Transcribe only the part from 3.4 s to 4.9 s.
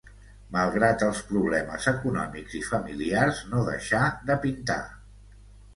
no deixà de pintar.